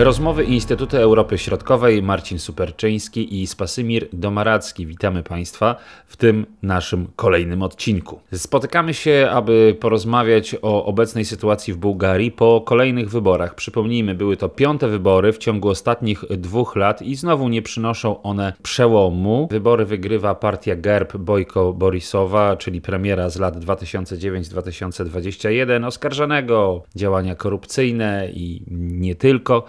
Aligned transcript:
Rozmowy 0.00 0.44
Instytutu 0.44 0.96
Europy 0.96 1.38
Środkowej 1.38 2.02
Marcin 2.02 2.38
Superczyński 2.38 3.42
i 3.42 3.46
Spasymir 3.46 4.08
Domaracki. 4.12 4.86
Witamy 4.86 5.22
Państwa 5.22 5.76
w 6.06 6.16
tym 6.16 6.46
naszym 6.62 7.06
kolejnym 7.16 7.62
odcinku. 7.62 8.20
Spotykamy 8.32 8.94
się, 8.94 9.28
aby 9.32 9.76
porozmawiać 9.80 10.56
o 10.62 10.84
obecnej 10.84 11.24
sytuacji 11.24 11.72
w 11.72 11.76
Bułgarii 11.76 12.30
po 12.30 12.60
kolejnych 12.60 13.10
wyborach. 13.10 13.54
Przypomnijmy, 13.54 14.14
były 14.14 14.36
to 14.36 14.48
piąte 14.48 14.88
wybory 14.88 15.32
w 15.32 15.38
ciągu 15.38 15.68
ostatnich 15.68 16.24
dwóch 16.30 16.76
lat 16.76 17.02
i 17.02 17.16
znowu 17.16 17.48
nie 17.48 17.62
przynoszą 17.62 18.22
one 18.22 18.52
przełomu. 18.62 19.48
Wybory 19.50 19.84
wygrywa 19.84 20.34
partia 20.34 20.76
GERB 20.76 21.16
Bojko 21.16 21.72
Borisowa, 21.72 22.56
czyli 22.56 22.80
premiera 22.80 23.30
z 23.30 23.38
lat 23.38 23.56
2009-2021, 23.56 25.86
oskarżanego 25.86 26.82
działania 26.96 27.34
korupcyjne 27.34 28.28
i 28.32 28.62
nie 28.70 29.14
tylko. 29.14 29.64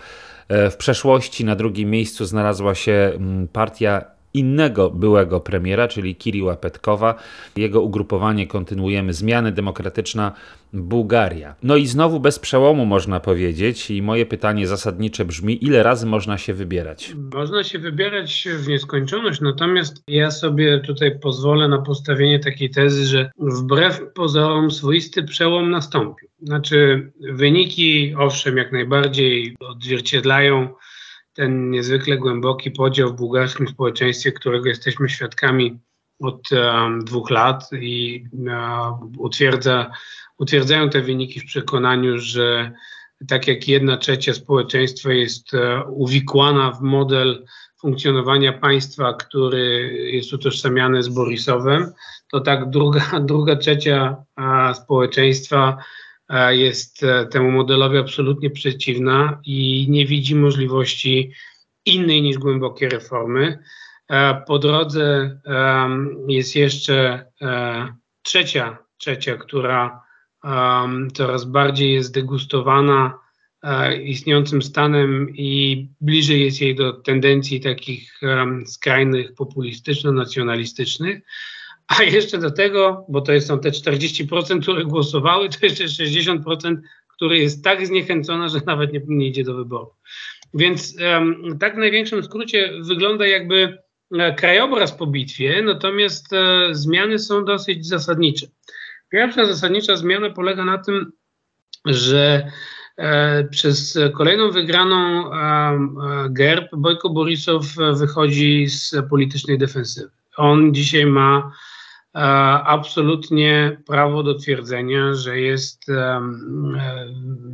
E, 0.51 0.69
w 0.69 0.77
przeszłości 0.77 1.45
na 1.45 1.55
drugim 1.55 1.89
miejscu 1.89 2.25
znalazła 2.25 2.75
się 2.75 3.11
mm, 3.15 3.47
partia 3.47 4.05
innego 4.33 4.89
byłego 4.89 5.39
premiera, 5.39 5.87
czyli 5.87 6.15
Kiriła 6.15 6.55
Petkowa. 6.55 7.15
Jego 7.57 7.81
ugrupowanie 7.81 8.47
kontynuujemy 8.47 9.13
Zmiany 9.13 9.51
Demokratyczna 9.51 10.31
Bułgaria. 10.73 11.55
No 11.63 11.75
i 11.75 11.87
znowu 11.87 12.19
bez 12.19 12.39
przełomu 12.39 12.85
można 12.85 13.19
powiedzieć 13.19 13.91
i 13.91 14.01
moje 14.01 14.25
pytanie 14.25 14.67
zasadnicze 14.67 15.25
brzmi, 15.25 15.65
ile 15.65 15.83
razy 15.83 16.05
można 16.05 16.37
się 16.37 16.53
wybierać? 16.53 17.15
Można 17.33 17.63
się 17.63 17.79
wybierać 17.79 18.47
w 18.57 18.67
nieskończoność, 18.67 19.41
natomiast 19.41 20.03
ja 20.07 20.31
sobie 20.31 20.79
tutaj 20.79 21.19
pozwolę 21.19 21.67
na 21.67 21.81
postawienie 21.81 22.39
takiej 22.39 22.69
tezy, 22.69 23.05
że 23.05 23.31
wbrew 23.37 24.01
pozorom 24.15 24.71
swoisty 24.71 25.23
przełom 25.23 25.71
nastąpił. 25.71 26.29
Znaczy 26.41 27.11
wyniki 27.31 28.15
owszem 28.17 28.57
jak 28.57 28.71
najbardziej 28.71 29.55
odzwierciedlają 29.59 30.67
ten 31.33 31.69
niezwykle 31.69 32.17
głęboki 32.17 32.71
podział 32.71 33.09
w 33.09 33.15
bułgarskim 33.15 33.67
społeczeństwie, 33.67 34.31
którego 34.31 34.69
jesteśmy 34.69 35.09
świadkami 35.09 35.79
od 36.19 36.51
um, 36.51 37.05
dwóch 37.05 37.29
lat 37.29 37.69
i 37.73 38.25
um, 38.33 38.47
utwierdza, 39.17 39.91
utwierdzają 40.37 40.89
te 40.89 41.01
wyniki 41.01 41.39
w 41.39 41.45
przekonaniu, 41.45 42.17
że 42.17 42.71
tak 43.27 43.47
jak 43.47 43.67
jedna 43.67 43.97
trzecia 43.97 44.33
społeczeństwa 44.33 45.13
jest 45.13 45.53
uh, 45.53 45.61
uwikłana 45.87 46.71
w 46.71 46.81
model 46.81 47.45
funkcjonowania 47.81 48.53
państwa, 48.53 49.13
który 49.13 49.93
jest 50.13 50.33
utożsamiany 50.33 51.03
z 51.03 51.09
Borisowem, 51.09 51.91
to 52.31 52.39
tak 52.39 52.69
druga, 52.69 53.19
druga 53.19 53.55
trzecia 53.55 54.15
społeczeństwa 54.73 55.77
jest 56.49 57.03
e, 57.03 57.25
temu 57.25 57.51
modelowi 57.51 57.97
absolutnie 57.97 58.49
przeciwna 58.49 59.41
i 59.45 59.85
nie 59.89 60.05
widzi 60.05 60.35
możliwości 60.35 61.31
innej 61.85 62.21
niż 62.21 62.37
głębokie 62.37 62.89
reformy. 62.89 63.59
E, 64.09 64.41
po 64.47 64.59
drodze 64.59 65.37
jest 66.27 66.55
jeszcze 66.55 67.25
e, 67.41 67.95
trzecia, 68.21 68.77
trzecia, 68.97 69.37
która 69.37 70.01
coraz 71.13 71.45
bardziej 71.45 71.93
jest 71.93 72.13
degustowana 72.13 73.19
istniejącym 74.03 74.61
stanem 74.61 75.29
i 75.29 75.89
bliżej 76.01 76.45
jest 76.45 76.61
jej 76.61 76.75
do 76.75 76.93
tendencji 76.93 77.61
takich 77.61 78.19
skrajnych, 78.65 79.33
populistyczno-nacjonalistycznych. 79.33 81.21
A 81.97 82.03
jeszcze 82.03 82.37
do 82.37 82.51
tego, 82.51 83.05
bo 83.09 83.21
to 83.21 83.41
są 83.41 83.59
te 83.59 83.69
40%, 83.69 84.61
które 84.61 84.85
głosowały, 84.85 85.49
to 85.49 85.65
jeszcze 85.65 85.85
60%, 85.85 86.77
które 87.07 87.37
jest 87.37 87.63
tak 87.63 87.87
zniechęcona, 87.87 88.49
że 88.49 88.59
nawet 88.65 88.93
nie, 88.93 89.01
nie 89.07 89.27
idzie 89.27 89.43
do 89.43 89.53
wyboru. 89.53 89.93
Więc 90.53 90.95
um, 91.01 91.57
tak 91.59 91.75
w 91.75 91.77
największym 91.77 92.23
skrócie 92.23 92.71
wygląda 92.81 93.27
jakby 93.27 93.77
e, 94.11 94.35
krajobraz 94.35 94.91
po 94.91 95.07
bitwie, 95.07 95.61
natomiast 95.61 96.33
e, 96.33 96.67
zmiany 96.71 97.19
są 97.19 97.45
dosyć 97.45 97.87
zasadnicze. 97.87 98.47
Pierwsza 99.09 99.45
zasadnicza 99.45 99.95
zmiana 99.95 100.29
polega 100.29 100.65
na 100.65 100.77
tym, 100.77 101.11
że 101.85 102.51
e, 102.97 103.43
przez 103.43 103.99
kolejną 104.17 104.51
wygraną 104.51 105.31
e, 105.33 106.29
GERB 106.29 106.75
Bojko 106.75 107.09
Borisow 107.09 107.65
wychodzi 107.93 108.67
z 108.67 108.95
politycznej 109.09 109.57
defensywy. 109.57 110.11
On 110.37 110.73
dzisiaj 110.73 111.05
ma 111.05 111.51
absolutnie 112.13 113.77
prawo 113.85 114.23
do 114.23 114.35
twierdzenia, 114.35 115.13
że 115.13 115.39
jest, 115.39 115.89
e, 115.89 116.21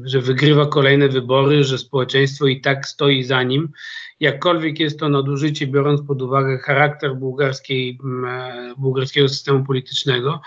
że 0.04 0.22
wygrywa 0.22 0.66
kolejne 0.66 1.10
wybory, 1.10 1.64
że 1.64 1.78
społeczeństwo 1.78 2.48
i 2.48 2.62
tak 2.62 2.88
stoi 2.88 3.24
za 3.24 3.44
nim. 3.44 3.70
Jakkolwiek 4.20 4.80
jest 4.80 5.00
to 5.00 5.10
nadużycie, 5.10 5.68
biorąc 5.68 6.02
pod 6.08 6.22
uwagę 6.22 6.58
charakter 6.58 7.16
bułgarskiej, 7.16 8.00
e, 8.28 8.74
bułgarskiego 8.78 9.30
systemu 9.30 9.66
politycznego, 9.66 10.42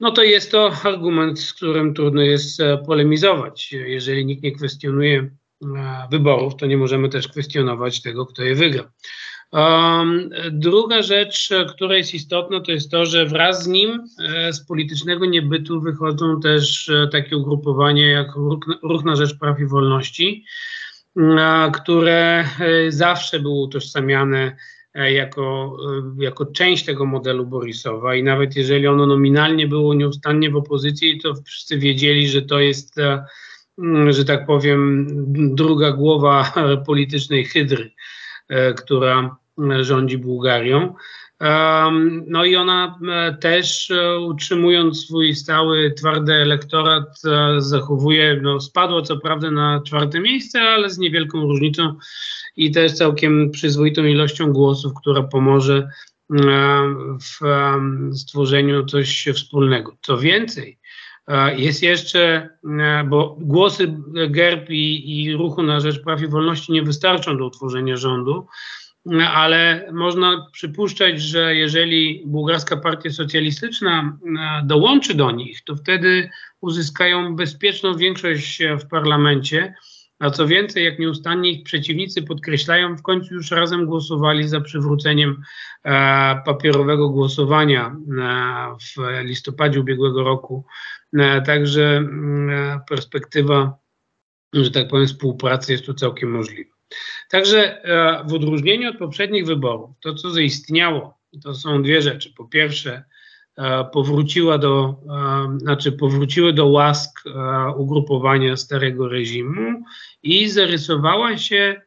no 0.00 0.10
to 0.10 0.22
jest 0.22 0.50
to 0.50 0.72
argument, 0.84 1.40
z 1.40 1.52
którym 1.52 1.94
trudno 1.94 2.22
jest 2.22 2.60
e, 2.60 2.78
polemizować. 2.78 3.72
Jeżeli 3.72 4.26
nikt 4.26 4.42
nie 4.42 4.52
kwestionuje 4.52 5.30
wyborów, 6.10 6.56
to 6.56 6.66
nie 6.66 6.76
możemy 6.76 7.08
też 7.08 7.28
kwestionować 7.28 8.02
tego, 8.02 8.26
kto 8.26 8.42
je 8.42 8.54
wygra. 8.54 8.90
Um, 9.52 10.30
druga 10.50 11.02
rzecz, 11.02 11.48
która 11.68 11.96
jest 11.96 12.14
istotna, 12.14 12.60
to 12.60 12.72
jest 12.72 12.90
to, 12.90 13.06
że 13.06 13.26
wraz 13.26 13.64
z 13.64 13.66
nim 13.66 14.04
e, 14.28 14.52
z 14.52 14.66
politycznego 14.66 15.26
niebytu 15.26 15.80
wychodzą 15.80 16.40
też 16.40 16.88
e, 16.88 17.08
takie 17.12 17.36
ugrupowania 17.36 18.10
jak 18.10 18.34
Ruch, 18.36 18.78
Ruch 18.82 19.04
na 19.04 19.16
Rzecz 19.16 19.38
Praw 19.38 19.60
i 19.60 19.66
Wolności, 19.66 20.44
e, 21.16 21.70
które 21.74 22.44
zawsze 22.88 23.40
były 23.40 23.62
utożsamiane 23.62 24.56
jako, 24.94 25.76
jako 26.18 26.46
część 26.46 26.84
tego 26.84 27.06
modelu 27.06 27.46
Borisowa 27.46 28.14
i 28.14 28.22
nawet 28.22 28.56
jeżeli 28.56 28.86
ono 28.86 29.06
nominalnie 29.06 29.68
było 29.68 29.94
nieustannie 29.94 30.50
w 30.50 30.56
opozycji, 30.56 31.20
to 31.20 31.34
wszyscy 31.46 31.78
wiedzieli, 31.78 32.28
że 32.28 32.42
to 32.42 32.60
jest, 32.60 32.94
że 34.10 34.24
tak 34.24 34.46
powiem, 34.46 35.06
druga 35.54 35.92
głowa 35.92 36.52
politycznej 36.86 37.44
hydry. 37.44 37.90
E, 38.48 38.74
która 38.74 39.36
rządzi 39.80 40.18
Bułgarią. 40.18 40.94
No 42.26 42.44
i 42.44 42.56
ona 42.56 42.98
e, 43.08 43.34
też 43.34 43.90
e, 43.90 44.20
utrzymując 44.20 45.00
swój 45.00 45.34
stały, 45.34 45.94
twardy 45.96 46.32
elektorat, 46.32 47.22
zachowuje, 47.58 48.40
no 48.42 48.60
spadło 48.60 49.02
co 49.02 49.16
prawda 49.16 49.50
na 49.50 49.82
czwarte 49.86 50.20
miejsce, 50.20 50.60
ale 50.60 50.90
z 50.90 50.98
niewielką 50.98 51.40
różnicą 51.40 51.94
i 52.56 52.70
też 52.70 52.92
całkiem 52.92 53.50
przyzwoitą 53.50 54.04
ilością 54.04 54.52
głosów, 54.52 54.92
która 55.00 55.22
pomoże 55.22 55.88
w 57.20 57.40
stworzeniu 58.12 58.84
coś 58.84 59.28
wspólnego. 59.34 59.96
Co 60.02 60.18
więcej, 60.18 60.77
jest 61.56 61.82
jeszcze, 61.82 62.48
bo 63.06 63.36
głosy 63.40 63.94
GERB 64.30 64.70
i, 64.70 65.22
i 65.24 65.32
Ruchu 65.32 65.62
na 65.62 65.80
Rzecz 65.80 66.02
Praw 66.02 66.22
i 66.22 66.28
Wolności 66.28 66.72
nie 66.72 66.82
wystarczą 66.82 67.38
do 67.38 67.46
utworzenia 67.46 67.96
rządu, 67.96 68.46
ale 69.34 69.88
można 69.92 70.46
przypuszczać, 70.52 71.22
że 71.22 71.54
jeżeli 71.54 72.22
bułgarska 72.26 72.76
partia 72.76 73.10
socjalistyczna 73.10 74.18
dołączy 74.64 75.14
do 75.14 75.30
nich, 75.30 75.64
to 75.64 75.76
wtedy 75.76 76.30
uzyskają 76.60 77.36
bezpieczną 77.36 77.96
większość 77.96 78.62
w 78.80 78.88
parlamencie. 78.88 79.74
A 80.18 80.30
co 80.30 80.46
więcej, 80.46 80.84
jak 80.84 80.98
nieustannie 80.98 81.50
ich 81.50 81.62
przeciwnicy 81.62 82.22
podkreślają, 82.22 82.96
w 82.96 83.02
końcu 83.02 83.34
już 83.34 83.50
razem 83.50 83.86
głosowali 83.86 84.48
za 84.48 84.60
przywróceniem 84.60 85.42
e, 85.84 86.42
papierowego 86.44 87.08
głosowania 87.08 87.86
e, 87.86 88.76
w 88.80 89.24
listopadzie 89.24 89.80
ubiegłego 89.80 90.22
roku. 90.22 90.64
E, 91.18 91.42
także 91.42 91.96
mm, 91.96 92.80
perspektywa, 92.88 93.78
że 94.52 94.70
tak 94.70 94.88
powiem, 94.88 95.06
współpracy 95.06 95.72
jest 95.72 95.86
tu 95.86 95.94
całkiem 95.94 96.30
możliwa. 96.30 96.74
Także 97.30 97.82
w 98.28 98.34
odróżnieniu 98.34 98.90
od 98.90 98.98
poprzednich 98.98 99.46
wyborów, 99.46 99.90
to 100.00 100.14
co 100.14 100.30
zaistniało, 100.30 101.18
to 101.42 101.54
są 101.54 101.82
dwie 101.82 102.02
rzeczy. 102.02 102.32
Po 102.36 102.44
pierwsze, 102.44 103.04
powróciła 103.92 104.58
do, 104.58 104.94
znaczy 105.56 105.92
powróciły 105.92 106.52
do 106.52 106.66
łask 106.66 107.24
ugrupowania 107.76 108.56
starego 108.56 109.08
reżimu 109.08 109.82
i 110.22 110.48
zarysowała 110.48 111.36
się 111.38 111.80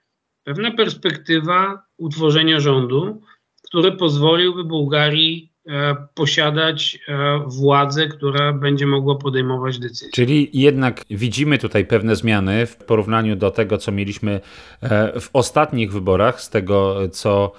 pewna 0.43 0.71
perspektywa 0.71 1.83
utworzenia 1.97 2.59
rządu, 2.59 3.21
który 3.63 3.91
pozwoliłby 3.91 4.63
Bułgarii 4.63 5.53
e, 5.67 5.95
posiadać 6.13 6.99
e, 7.07 7.39
władzę, 7.47 8.07
która 8.07 8.53
będzie 8.53 8.87
mogła 8.87 9.15
podejmować 9.15 9.79
decyzje. 9.79 10.09
Czyli 10.13 10.49
jednak 10.53 11.03
widzimy 11.09 11.57
tutaj 11.57 11.85
pewne 11.85 12.15
zmiany 12.15 12.65
w 12.65 12.75
porównaniu 12.75 13.35
do 13.35 13.51
tego, 13.51 13.77
co 13.77 13.91
mieliśmy 13.91 14.41
e, 14.81 15.19
w 15.19 15.29
ostatnich 15.33 15.91
wyborach, 15.91 16.41
z 16.41 16.49
tego, 16.49 16.95
co 17.11 17.51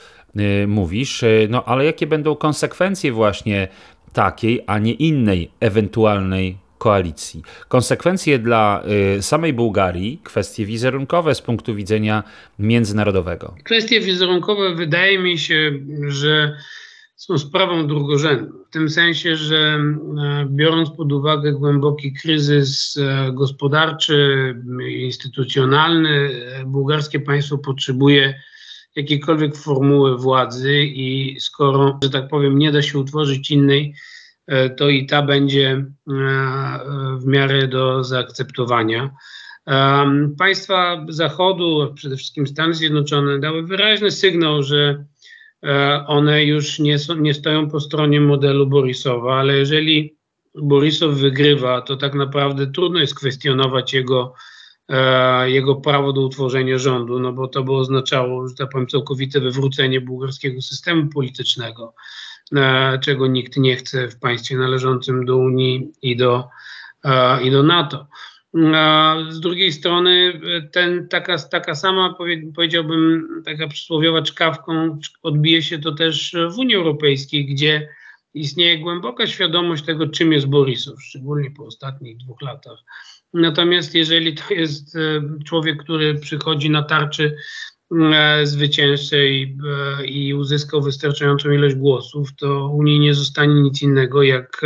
mówisz. 0.67 1.25
No 1.49 1.65
ale 1.65 1.85
jakie 1.85 2.07
będą 2.07 2.37
konsekwencje 2.37 3.13
właśnie 3.13 3.69
takiej, 4.13 4.65
a 4.67 4.79
nie 4.79 4.93
innej 4.93 5.51
ewentualnej 5.61 6.59
koalicji. 6.79 7.43
Konsekwencje 7.69 8.39
dla 8.39 8.83
y, 9.19 9.23
samej 9.23 9.53
Bułgarii, 9.53 10.21
kwestie 10.25 10.67
wizerunkowe 10.67 11.35
z 11.35 11.43
punktu 11.43 11.75
widzenia 11.75 12.23
międzynarodowego. 12.59 13.55
Kwestie 13.65 14.01
wizerunkowe 14.01 14.75
wydaje 14.75 15.19
mi 15.19 15.39
się, 15.39 15.73
że 16.09 16.57
są 17.17 17.39
sprawą 17.39 17.87
drugorzędną. 17.87 18.59
W 18.69 18.73
tym 18.73 18.89
sensie, 18.89 19.37
że 19.37 19.57
e, 19.57 20.47
biorąc 20.51 20.91
pod 20.91 21.13
uwagę 21.13 21.53
głęboki 21.53 22.13
kryzys 22.13 22.99
e, 22.99 23.33
gospodarczy, 23.33 24.17
instytucjonalny, 24.89 26.31
e, 26.61 26.65
bułgarskie 26.65 27.21
państwo 27.21 27.59
potrzebuje 27.59 28.35
jakiejkolwiek 28.97 29.57
formuły 29.57 30.19
władzy 30.19 30.85
i 30.85 31.37
skoro, 31.41 31.99
że 32.03 32.11
tak 32.11 32.29
powiem, 32.29 32.59
nie 32.59 32.73
da 32.73 32.83
się 32.83 32.99
utworzyć 32.99 33.51
innej, 33.51 33.95
to 34.77 34.89
i 34.89 35.07
ta 35.07 35.23
będzie 35.23 35.85
w 37.19 37.27
miarę 37.27 37.69
do 37.69 38.05
zaakceptowania. 38.05 39.11
Państwa 40.39 41.07
Zachodu, 41.09 41.93
przede 41.95 42.17
wszystkim 42.17 42.47
Stany 42.47 42.75
Zjednoczone, 42.75 43.39
dały 43.39 43.63
wyraźny 43.63 44.11
sygnał, 44.11 44.63
że 44.63 45.05
E, 45.65 46.05
one 46.07 46.45
już 46.45 46.79
nie, 46.79 46.99
są, 46.99 47.15
nie 47.15 47.35
stoją 47.35 47.71
po 47.71 47.81
stronie 47.81 48.21
modelu 48.21 48.67
Borisowa, 48.67 49.41
ale 49.41 49.57
jeżeli 49.57 50.17
Borisow 50.55 51.15
wygrywa, 51.15 51.83
to 51.83 51.97
tak 51.97 52.15
naprawdę 52.15 52.67
trudno 52.67 53.01
jest 53.01 53.15
kwestionować 53.15 53.95
jego, 53.95 54.35
e, 54.35 54.62
jego 55.45 55.77
prawo 55.77 56.13
do 56.13 56.21
utworzenia 56.21 56.79
rządu, 56.79 57.19
no 57.19 57.33
bo 57.33 57.49
to 57.49 57.63
by 57.65 57.73
oznaczało, 57.73 58.49
że 58.49 58.55
tak 58.55 58.69
powiem, 58.69 58.87
całkowite 58.87 59.41
wywrócenie 59.41 60.01
bułgarskiego 60.01 60.63
systemu 60.63 61.09
politycznego, 61.09 61.95
e, 62.57 62.99
czego 62.99 63.27
nikt 63.27 63.57
nie 63.57 63.77
chce 63.77 64.09
w 64.09 64.19
państwie 64.19 64.57
należącym 64.57 65.25
do 65.27 65.37
Unii 65.37 65.93
i 66.03 66.17
do, 66.17 66.49
i 67.43 67.51
do 67.51 67.63
NATO. 67.63 68.07
Z 69.29 69.41
drugiej 69.41 69.73
strony 69.73 70.41
ten, 70.73 71.09
taka, 71.09 71.39
taka 71.39 71.75
sama, 71.75 72.15
powiedziałbym, 72.55 73.29
taka 73.45 73.69
przysłowiowa 73.69 74.23
czkawką 74.23 74.99
odbije 75.23 75.63
się 75.63 75.79
to 75.79 75.93
też 75.93 76.37
w 76.55 76.59
Unii 76.59 76.77
Europejskiej, 76.77 77.47
gdzie 77.47 77.89
istnieje 78.35 78.79
głęboka 78.79 79.27
świadomość 79.27 79.85
tego, 79.85 80.07
czym 80.07 80.33
jest 80.33 80.47
Borisow, 80.47 81.03
szczególnie 81.03 81.51
po 81.51 81.65
ostatnich 81.65 82.17
dwóch 82.17 82.43
latach. 82.43 82.79
Natomiast 83.35 83.95
jeżeli 83.95 84.35
to 84.35 84.55
jest 84.55 84.97
e, 84.97 85.01
człowiek, 85.45 85.83
który 85.83 86.15
przychodzi 86.15 86.71
na 86.71 86.83
tarczy 86.83 87.37
e, 88.15 88.47
zwyciężczej 88.47 89.57
e, 90.01 90.07
i 90.07 90.35
uzyskał 90.35 90.83
wystarczającą 90.83 91.51
ilość 91.51 91.75
głosów, 91.75 92.29
to 92.37 92.69
Unii 92.69 93.01
nie 93.01 93.15
zostanie 93.15 93.63
nic 93.63 93.83
innego 93.83 94.23
jak 94.23 94.61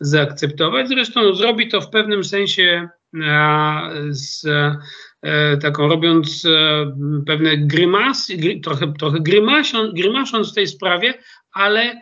zaakceptować. 0.00 0.88
Zresztą 0.88 1.34
zrobi 1.34 1.68
to 1.68 1.80
w 1.80 1.90
pewnym 1.90 2.24
sensie 2.24 2.88
z 4.08 4.46
taką 5.62 5.88
robiąc 5.88 6.46
pewne 7.26 7.56
grymasy, 7.56 8.60
trochę, 8.62 8.92
trochę 8.92 9.20
grymasząc, 9.20 9.94
grymasząc 9.94 10.52
w 10.52 10.54
tej 10.54 10.66
sprawie, 10.66 11.14
ale 11.52 12.00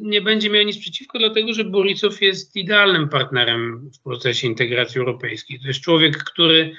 nie 0.00 0.22
będzie 0.22 0.50
miał 0.50 0.64
nic 0.64 0.78
przeciwko, 0.78 1.18
dlatego 1.18 1.52
że 1.52 1.64
Borisow 1.64 2.20
jest 2.22 2.56
idealnym 2.56 3.08
partnerem 3.08 3.90
w 3.90 4.02
procesie 4.02 4.46
integracji 4.46 4.98
europejskiej. 4.98 5.60
To 5.60 5.68
jest 5.68 5.80
człowiek, 5.80 6.24
który, 6.24 6.76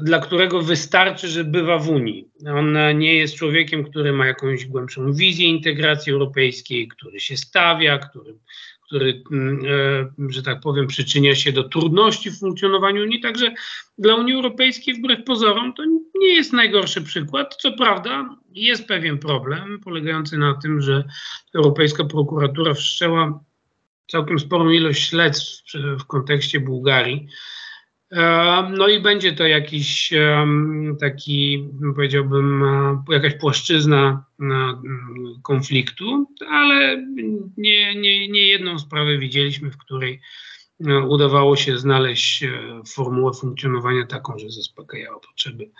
dla 0.00 0.18
którego 0.18 0.62
wystarczy, 0.62 1.28
że 1.28 1.44
bywa 1.44 1.78
w 1.78 1.88
Unii. 1.88 2.28
On 2.54 2.98
nie 2.98 3.14
jest 3.14 3.34
człowiekiem, 3.34 3.84
który 3.84 4.12
ma 4.12 4.26
jakąś 4.26 4.66
głębszą 4.66 5.12
wizję 5.12 5.46
integracji 5.46 6.12
europejskiej, 6.12 6.88
który 6.88 7.20
się 7.20 7.36
stawia, 7.36 7.98
który 7.98 8.34
który, 8.86 9.22
mm, 9.32 9.60
e, 9.66 10.32
że 10.32 10.42
tak 10.42 10.60
powiem, 10.60 10.86
przyczynia 10.86 11.34
się 11.34 11.52
do 11.52 11.64
trudności 11.64 12.30
w 12.30 12.38
funkcjonowaniu 12.38 13.02
Unii. 13.02 13.20
Także 13.20 13.54
dla 13.98 14.14
Unii 14.14 14.34
Europejskiej, 14.34 14.94
wbrew 14.94 15.24
pozorom, 15.24 15.74
to 15.74 15.82
nie 16.14 16.34
jest 16.34 16.52
najgorszy 16.52 17.02
przykład. 17.02 17.56
Co 17.56 17.72
prawda, 17.72 18.36
jest 18.52 18.88
pewien 18.88 19.18
problem 19.18 19.80
polegający 19.84 20.38
na 20.38 20.54
tym, 20.54 20.80
że 20.80 21.04
Europejska 21.54 22.04
prokuratura 22.04 22.74
wszczęła 22.74 23.40
całkiem 24.08 24.38
sporą 24.38 24.70
ilość 24.70 25.08
śledztw 25.08 25.72
w 26.00 26.04
kontekście 26.04 26.60
Bułgarii 26.60 27.28
no 28.78 28.88
i 28.88 29.00
będzie 29.00 29.32
to 29.32 29.46
jakiś 29.46 30.12
taki, 31.00 31.68
powiedziałbym, 31.94 32.64
e, 32.64 33.02
jakaś 33.08 33.34
płaszczyzna 33.34 34.24
konfliktu, 35.42 36.26
ale 36.50 37.06
nie, 37.56 37.94
nie, 37.94 38.28
nie 38.28 38.46
jedną 38.46 38.78
sprawę 38.78 39.18
widzieliśmy, 39.18 39.70
w 39.70 39.76
której 39.76 40.20
e, 40.86 40.98
udawało 41.00 41.56
się 41.56 41.78
znaleźć 41.78 42.42
e, 42.42 42.50
formułę 42.94 43.32
funkcjonowania 43.32 44.06
taką, 44.06 44.38
że 44.38 44.50
zaspokajała 44.50 45.20
potrzeby 45.20 45.70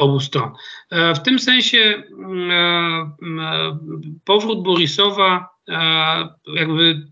obu 0.00 0.20
stron. 0.20 0.50
W 1.14 1.18
tym 1.18 1.38
sensie 1.38 2.02
powrót 4.24 4.62
Borisowa 4.62 5.48
jakby 6.54 7.06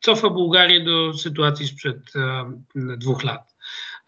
cofa 0.00 0.30
Bułgarię 0.30 0.84
do 0.84 1.14
sytuacji 1.14 1.66
sprzed 1.66 2.12
dwóch 2.74 3.24
lat. 3.24 3.53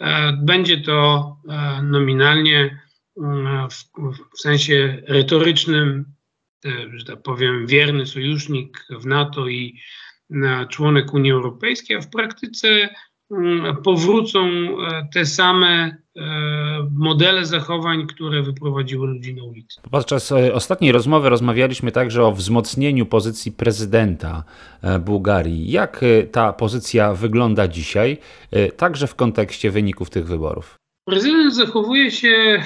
E, 0.00 0.32
będzie 0.32 0.80
to 0.80 1.36
e, 1.48 1.82
nominalnie 1.82 2.80
e, 3.16 3.68
w, 3.70 3.84
w 4.36 4.40
sensie 4.40 5.02
retorycznym, 5.06 6.16
że 6.94 7.04
tak 7.04 7.22
powiem, 7.22 7.66
wierny 7.66 8.06
sojusznik 8.06 8.86
w 8.90 9.06
NATO 9.06 9.48
i 9.48 9.80
członek 10.68 11.14
Unii 11.14 11.32
Europejskiej, 11.32 11.96
a 11.96 12.00
w 12.00 12.10
praktyce 12.10 12.88
powrócą 13.84 14.48
te 15.14 15.26
same 15.26 15.96
modele 16.92 17.46
zachowań, 17.46 18.06
które 18.06 18.42
wyprowadziły 18.42 19.06
ludzi 19.06 19.34
na 19.34 19.44
ulicę. 19.44 19.80
Podczas 19.90 20.32
ostatniej 20.32 20.92
rozmowy 20.92 21.28
rozmawialiśmy 21.28 21.92
także 21.92 22.24
o 22.24 22.32
wzmocnieniu 22.32 23.06
pozycji 23.06 23.52
prezydenta 23.52 24.44
Bułgarii. 25.00 25.70
Jak 25.70 26.04
ta 26.32 26.52
pozycja 26.52 27.14
wygląda 27.14 27.68
dzisiaj, 27.68 28.18
także 28.76 29.06
w 29.06 29.14
kontekście 29.14 29.70
wyników 29.70 30.10
tych 30.10 30.26
wyborów? 30.26 30.74
Prezydent 31.04 31.54
zachowuje 31.54 32.10
się 32.10 32.62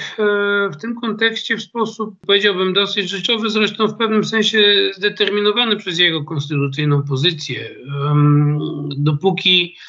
w 0.73 0.81
tym 0.81 0.95
kontekście 0.95 1.57
w 1.57 1.61
sposób, 1.61 2.15
powiedziałbym, 2.27 2.73
dosyć 2.73 3.09
rzeczowy, 3.09 3.49
zresztą 3.49 3.87
w 3.87 3.97
pewnym 3.97 4.23
sensie 4.23 4.91
zdeterminowany 4.95 5.75
przez 5.75 5.99
jego 5.99 6.23
konstytucyjną 6.23 7.03
pozycję. 7.03 7.69
Dopóki 8.97 9.75
E, 9.75 9.81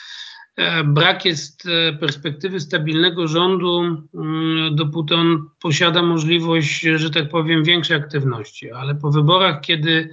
brak 0.84 1.24
jest 1.24 1.66
e, 1.66 1.92
perspektywy 1.92 2.60
stabilnego 2.60 3.28
rządu, 3.28 3.80
mm, 4.14 4.76
dopóty 4.76 5.14
on 5.14 5.48
posiada 5.62 6.02
możliwość, 6.02 6.80
że 6.80 7.10
tak 7.10 7.28
powiem, 7.28 7.64
większej 7.64 7.96
aktywności, 7.96 8.70
ale 8.70 8.94
po 8.94 9.10
wyborach, 9.10 9.60
kiedy 9.60 10.10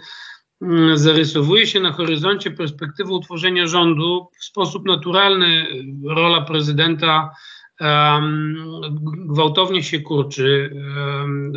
mm, 0.62 0.98
zarysowuje 0.98 1.68
się 1.68 1.80
na 1.80 1.92
horyzoncie 1.92 2.52
perspektywy 2.52 3.14
utworzenia 3.14 3.68
rządu, 3.68 4.28
w 4.40 4.44
sposób 4.44 4.86
naturalny 4.86 5.66
rola 6.06 6.42
prezydenta 6.42 7.30
gwałtownie 9.26 9.84
się 9.84 10.00
kurczy. 10.00 10.76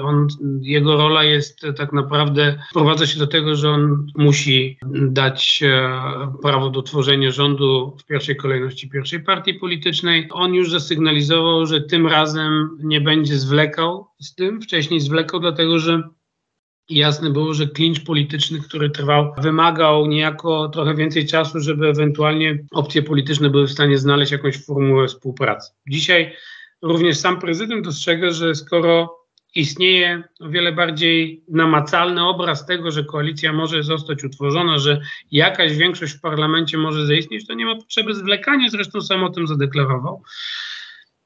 On, 0.03 0.29
jego 0.61 0.97
rola 0.97 1.25
jest 1.25 1.61
tak 1.77 1.93
naprawdę, 1.93 2.63
prowadza 2.73 3.07
się 3.07 3.19
do 3.19 3.27
tego, 3.27 3.57
że 3.57 3.71
on 3.71 4.07
musi 4.17 4.79
dać 4.93 5.63
e, 5.63 6.01
prawo 6.43 6.71
do 6.71 6.83
tworzenia 6.83 7.31
rządu 7.31 7.97
w 8.01 8.07
pierwszej 8.07 8.37
kolejności 8.37 8.91
pierwszej 8.91 9.21
partii 9.21 9.55
politycznej. 9.55 10.29
On 10.33 10.55
już 10.55 10.71
zasygnalizował, 10.71 11.67
że 11.67 11.81
tym 11.81 12.07
razem 12.07 12.79
nie 12.83 13.01
będzie 13.01 13.37
zwlekał 13.37 14.07
z 14.21 14.35
tym. 14.35 14.63
Wcześniej 14.63 15.01
zwlekał, 15.01 15.41
dlatego 15.41 15.79
że 15.79 16.03
jasne 16.89 17.31
było, 17.31 17.55
że 17.55 17.67
klincz 17.67 18.05
polityczny, 18.05 18.61
który 18.61 18.91
trwał, 18.91 19.35
wymagał 19.39 20.07
niejako 20.07 20.69
trochę 20.69 20.95
więcej 20.95 21.27
czasu, 21.27 21.61
żeby 21.61 21.89
ewentualnie 21.89 22.59
opcje 22.71 23.03
polityczne 23.03 23.51
były 23.51 23.67
w 23.67 23.73
stanie 23.73 23.99
znaleźć 23.99 24.33
jakąś 24.33 24.65
formułę 24.65 25.09
współpracy. 25.09 25.73
Dzisiaj 25.89 26.33
również 26.83 27.17
sam 27.17 27.41
prezydent 27.41 27.85
dostrzega, 27.85 28.31
że 28.31 28.55
skoro 28.55 29.23
istnieje 29.55 30.23
o 30.41 30.49
wiele 30.49 30.73
bardziej 30.73 31.45
namacalny 31.49 32.25
obraz 32.25 32.67
tego, 32.67 32.91
że 32.91 33.05
koalicja 33.05 33.53
może 33.53 33.83
zostać 33.83 34.25
utworzona, 34.25 34.79
że 34.79 35.01
jakaś 35.31 35.77
większość 35.77 36.13
w 36.13 36.21
parlamencie 36.21 36.79
może 36.79 37.07
zaistnieć, 37.07 37.47
to 37.47 37.55
nie 37.55 37.67
ma 37.67 37.77
potrzeby 37.77 38.15
zwlekania, 38.15 38.69
zresztą 38.71 39.01
sam 39.01 39.25
o 39.25 39.31
tym 39.31 39.47
zadeklarował. 39.47 40.23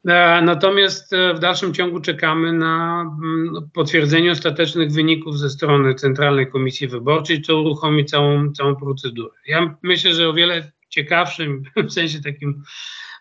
E, 0.07 0.43
natomiast 0.43 1.13
e, 1.13 1.35
w 1.35 1.39
dalszym 1.39 1.75
ciągu 1.75 2.01
czekamy 2.01 2.53
na 2.53 3.01
mm, 3.23 3.71
potwierdzenie 3.73 4.33
ostatecznych 4.33 4.93
wyników 4.93 5.39
ze 5.39 5.51
strony 5.51 5.95
Centralnej 5.95 6.51
Komisji 6.51 6.89
Wyborczej, 6.89 7.43
co 7.43 7.61
uruchomi 7.61 8.05
całą, 8.05 8.53
całą 8.53 8.77
procedurę. 8.77 9.35
Ja 9.47 9.77
myślę, 9.83 10.15
że 10.15 10.29
o 10.29 10.33
wiele 10.33 10.73
ciekawszym, 10.89 11.63
w 11.89 11.93
sensie 11.93 12.21
takim 12.21 12.63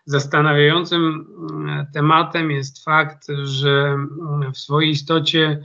zastanawiającym 0.04 1.26
mm, 1.50 1.86
tematem 1.94 2.50
jest 2.50 2.84
fakt, 2.84 3.26
że 3.44 3.70
mm, 3.70 4.52
w 4.52 4.58
swojej 4.58 4.90
istocie 4.90 5.60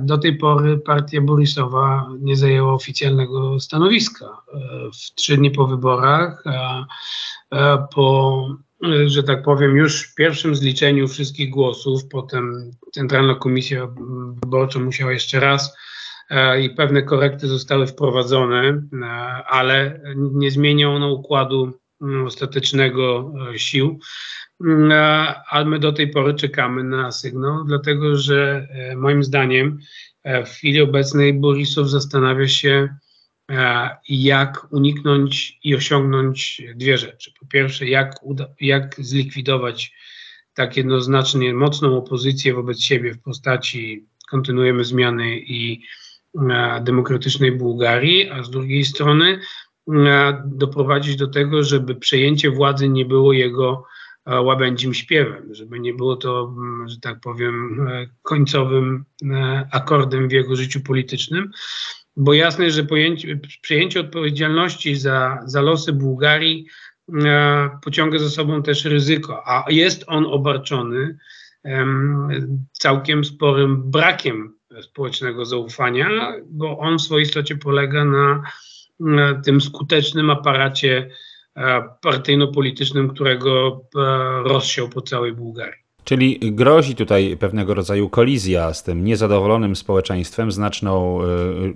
do 0.00 0.18
tej 0.18 0.36
pory 0.36 0.78
partia 0.78 1.20
Borisowa 1.20 2.08
nie 2.20 2.36
zajęła 2.36 2.72
oficjalnego 2.72 3.60
stanowiska. 3.60 4.26
E, 4.26 4.58
w 4.90 5.14
trzy 5.14 5.36
dni 5.36 5.50
po 5.50 5.66
wyborach, 5.66 6.44
po, 7.94 8.48
że 9.06 9.22
tak 9.22 9.42
powiem, 9.42 9.76
już 9.76 10.02
w 10.02 10.14
pierwszym 10.14 10.56
zliczeniu 10.56 11.08
wszystkich 11.08 11.50
głosów, 11.50 12.08
potem 12.08 12.70
Centralna 12.92 13.34
Komisja 13.34 13.88
Wyborcza 14.44 14.78
musiała 14.78 15.12
jeszcze 15.12 15.40
raz 15.40 15.76
e, 16.30 16.60
i 16.60 16.70
pewne 16.70 17.02
korekty 17.02 17.48
zostały 17.48 17.86
wprowadzone, 17.86 18.82
e, 19.02 19.06
ale 19.46 20.00
nie 20.14 20.50
zmienią 20.50 20.96
ono 20.96 21.12
układu 21.12 21.72
mm, 22.02 22.26
ostatecznego 22.26 23.32
sił. 23.56 23.98
Mm, 24.60 24.92
a 25.50 25.64
my 25.64 25.78
do 25.78 25.92
tej 25.92 26.10
pory 26.10 26.34
czekamy 26.34 26.84
na 26.84 27.12
sygnał, 27.12 27.64
dlatego 27.64 28.16
że 28.16 28.68
e, 28.70 28.96
moim 28.96 29.24
zdaniem 29.24 29.78
e, 30.22 30.44
w 30.44 30.50
chwili 30.50 30.80
obecnej 30.80 31.34
Borisow 31.34 31.88
zastanawia 31.88 32.48
się, 32.48 32.68
e, 32.68 32.98
jak 34.08 34.72
uniknąć 34.72 35.58
i 35.64 35.74
osiągnąć 35.74 36.62
dwie 36.74 36.98
rzeczy. 36.98 37.32
Po 37.40 37.46
pierwsze, 37.46 37.86
jak, 37.86 38.14
jak 38.60 38.94
zlikwidować 38.98 39.92
tak 40.54 40.76
jednoznacznie 40.76 41.54
mocną 41.54 41.96
opozycję 41.96 42.54
wobec 42.54 42.80
siebie 42.80 43.14
w 43.14 43.22
postaci 43.22 44.06
kontynuujemy 44.30 44.84
zmiany 44.84 45.38
i 45.38 45.82
demokratycznej 46.80 47.52
Bułgarii, 47.52 48.30
a 48.30 48.42
z 48.42 48.50
drugiej 48.50 48.84
strony 48.84 49.40
doprowadzić 50.44 51.16
do 51.16 51.28
tego, 51.28 51.62
żeby 51.62 51.94
przejęcie 51.94 52.50
władzy 52.50 52.88
nie 52.88 53.04
było 53.04 53.32
jego 53.32 53.84
łabędzim 54.26 54.94
śpiewem, 54.94 55.54
żeby 55.54 55.80
nie 55.80 55.94
było 55.94 56.16
to, 56.16 56.54
że 56.86 57.00
tak 57.00 57.20
powiem, 57.20 57.86
e, 57.88 58.06
końcowym 58.22 59.04
e, 59.22 59.68
akordem 59.72 60.28
w 60.28 60.32
jego 60.32 60.56
życiu 60.56 60.80
politycznym, 60.80 61.50
bo 62.16 62.34
jasne, 62.34 62.70
że 62.70 62.84
pojęcie, 62.84 63.40
przejęcie 63.60 64.00
odpowiedzialności 64.00 64.96
za, 64.96 65.38
za 65.44 65.60
losy 65.60 65.92
Bułgarii 65.92 66.66
e, 67.24 67.70
pociąga 67.82 68.18
za 68.18 68.30
sobą 68.30 68.62
też 68.62 68.84
ryzyko, 68.84 69.42
a 69.48 69.64
jest 69.68 70.04
on 70.06 70.26
obarczony 70.26 71.18
całkiem 72.72 73.24
sporym 73.24 73.90
brakiem 73.90 74.54
społecznego 74.82 75.44
zaufania, 75.44 76.32
bo 76.46 76.78
on 76.78 76.98
w 76.98 77.02
swojej 77.02 77.26
istocie 77.26 77.56
polega 77.56 78.04
na, 78.04 78.42
na 79.00 79.34
tym 79.34 79.60
skutecznym 79.60 80.30
aparacie 80.30 81.10
E, 81.56 81.88
partyjno-politycznym, 82.00 83.08
którego 83.08 83.80
e, 83.96 83.98
rozsiał 84.42 84.88
po 84.88 85.02
całej 85.02 85.32
Bułgarii. 85.32 85.83
Czyli 86.04 86.38
grozi 86.42 86.94
tutaj 86.94 87.36
pewnego 87.40 87.74
rodzaju 87.74 88.08
kolizja 88.08 88.74
z 88.74 88.82
tym 88.82 89.04
niezadowolonym 89.04 89.76
społeczeństwem, 89.76 90.52
znaczną 90.52 91.22
y, 91.22 91.26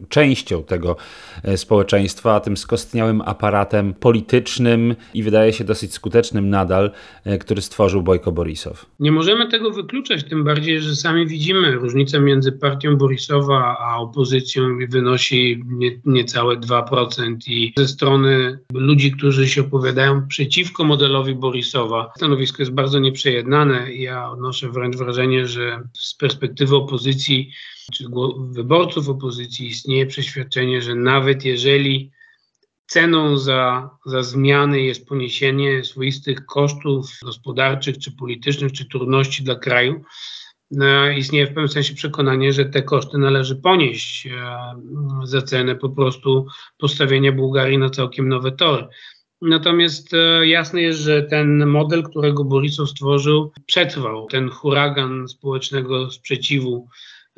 częścią 0.09 0.63
tego 0.63 0.97
e, 1.43 1.57
społeczeństwa, 1.57 2.41
tym 2.41 2.57
skostniałym 2.57 3.21
aparatem 3.21 3.95
politycznym 3.95 4.95
i 5.15 5.23
wydaje 5.23 5.53
się 5.53 5.65
dosyć 5.65 5.93
skutecznym 5.93 6.51
nadal, 6.51 6.91
y, 7.27 7.39
który 7.39 7.63
stworzył 7.63 8.03
Bojko 8.03 8.33
Borisow. 8.33 8.87
Nie 9.01 9.13
możemy 9.13 9.49
tego 9.49 9.71
wykluczać, 9.71 10.25
tym 10.25 10.45
bardziej, 10.45 10.81
że 10.81 10.97
sami 10.97 11.27
widzimy 11.27 11.73
różnicę 11.73 12.21
między 12.21 12.53
partią 12.53 12.97
Borisowa 12.97 13.77
a 13.81 13.97
opozycją 13.97 14.63
wynosi 14.89 15.65
nie, 15.67 15.91
niecałe 16.05 16.57
2% 16.57 17.37
i 17.47 17.73
ze 17.77 17.89
strony 17.89 18.59
ludzi, 18.73 19.13
którzy 19.13 19.49
się 19.49 19.61
opowiadają 19.61 20.29
przeciwko 20.29 20.85
modelowi 20.85 21.35
Borisowa, 21.35 22.13
stanowisko 22.17 22.63
jest 22.63 22.73
bardzo 22.73 22.99
nieprzejednane. 22.99 23.93
Ja 23.95 24.18
odnoszę 24.27 24.69
wręcz 24.69 24.97
wrażenie, 24.97 25.47
że 25.47 25.83
z 25.95 26.15
perspektywy 26.15 26.77
opozycji 26.77 27.53
czy 27.93 28.05
wyborców 28.51 29.09
opozycji 29.09 29.67
istnieje 29.67 30.07
przeświadczenie, 30.07 30.83
że 30.83 30.95
nawet 30.95 31.45
jeżeli 31.45 32.11
ceną 32.87 33.39
za, 33.39 33.91
za 34.07 34.23
zmiany 34.23 34.81
jest 34.81 35.07
poniesienie 35.07 35.85
swoistych 35.85 36.47
kosztów 36.47 37.11
gospodarczych, 37.23 37.99
czy 37.99 38.13
politycznych, 38.13 38.73
czy 38.73 38.89
trudności 38.89 39.43
dla 39.45 39.55
kraju, 39.55 40.05
no, 40.71 41.11
istnieje 41.11 41.47
w 41.47 41.49
pewnym 41.49 41.69
sensie 41.69 41.95
przekonanie, 41.95 42.53
że 42.53 42.65
te 42.65 42.83
koszty 42.83 43.19
należy 43.19 43.57
ponieść 43.57 44.27
e, 44.27 44.31
za 45.25 45.43
cenę 45.43 45.77
po 45.77 45.91
prostu 45.91 46.47
postawienia 46.79 47.33
Bułgarii 47.33 47.79
na 47.79 47.91
całkiem 47.91 48.29
nowe 48.29 48.53
tory. 48.53 48.87
Natomiast 49.43 50.15
e, 50.15 50.47
jasne 50.47 50.83
jest, 50.83 51.01
że 51.01 51.23
ten 51.23 51.67
model, 51.67 52.03
którego 52.03 52.45
Borisow 52.45 52.91
stworzył, 52.91 53.53
przetrwał 53.67 54.27
ten 54.27 54.51
huragan 54.51 55.29
społecznego 55.29 56.11
sprzeciwu 56.11 56.89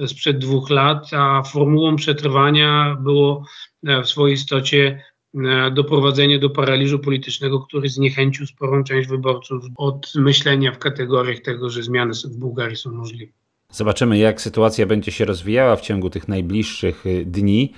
sprzed 0.07 0.39
dwóch 0.39 0.71
lat, 0.71 1.07
a 1.13 1.43
formułą 1.43 1.97
przetrwania 1.97 2.97
było 3.01 3.45
e, 3.87 4.03
w 4.03 4.09
swojej 4.09 4.35
istocie 4.35 5.03
e, 5.35 5.71
doprowadzenie 5.71 6.39
do 6.39 6.51
paraliżu 6.51 6.99
politycznego, 6.99 7.61
który 7.61 7.89
zniechęcił 7.89 8.47
sporą 8.47 8.85
część 8.85 9.09
wyborców 9.09 9.65
od 9.77 10.13
myślenia 10.15 10.73
w 10.73 10.79
kategoriach 10.79 11.41
tego, 11.41 11.71
że 11.71 11.83
zmiany 11.83 12.13
w 12.25 12.37
Bułgarii 12.37 12.77
są 12.77 12.93
możliwe. 12.93 13.33
Zobaczymy, 13.73 14.19
jak 14.19 14.41
sytuacja 14.41 14.87
będzie 14.87 15.13
się 15.13 15.25
rozwijała 15.25 15.77
w 15.77 15.81
ciągu 15.81 16.11
tych 16.11 16.29
najbliższych 16.29 17.05
dni, 17.25 17.73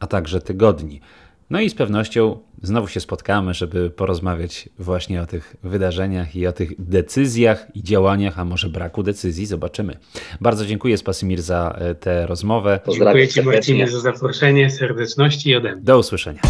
a 0.00 0.06
także 0.06 0.40
tygodni. 0.40 1.00
No 1.50 1.60
i 1.60 1.70
z 1.70 1.74
pewnością 1.74 2.38
znowu 2.62 2.88
się 2.88 3.00
spotkamy, 3.00 3.54
żeby 3.54 3.90
porozmawiać 3.90 4.68
właśnie 4.78 5.22
o 5.22 5.26
tych 5.26 5.56
wydarzeniach 5.62 6.36
i 6.36 6.46
o 6.46 6.52
tych 6.52 6.72
decyzjach 6.78 7.66
i 7.74 7.82
działaniach, 7.82 8.38
a 8.38 8.44
może 8.44 8.68
braku 8.68 9.02
decyzji. 9.02 9.46
Zobaczymy. 9.46 9.96
Bardzo 10.40 10.66
dziękuję 10.66 10.98
Spasimir 10.98 11.42
za 11.42 11.76
e, 11.78 11.94
tę 11.94 12.26
rozmowę. 12.26 12.80
Dziękuję 12.88 13.28
Ci 13.28 13.42
Marcinie 13.42 13.88
za 13.88 14.00
zaproszenie, 14.00 14.70
serdeczności 14.70 15.50
i 15.50 15.56
ode 15.56 15.72
mnie. 15.72 15.82
Do 15.82 15.98
usłyszenia. 15.98 16.40